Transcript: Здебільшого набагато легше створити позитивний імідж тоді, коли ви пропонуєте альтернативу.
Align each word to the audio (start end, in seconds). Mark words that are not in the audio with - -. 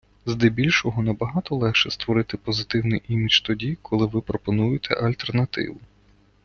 Здебільшого 0.25 1.03
набагато 1.03 1.55
легше 1.55 1.91
створити 1.91 2.37
позитивний 2.37 3.03
імідж 3.07 3.39
тоді, 3.39 3.77
коли 3.81 4.05
ви 4.05 4.21
пропонуєте 4.21 4.95
альтернативу. 4.95 5.79